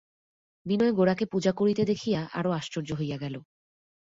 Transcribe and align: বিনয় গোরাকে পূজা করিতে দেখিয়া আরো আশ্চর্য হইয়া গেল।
বিনয় 0.65 0.93
গোরাকে 0.93 1.25
পূজা 1.25 1.51
করিতে 1.51 1.83
দেখিয়া 1.85 2.21
আরো 2.33 2.49
আশ্চর্য 2.51 2.89
হইয়া 2.93 3.17
গেল। 3.17 3.35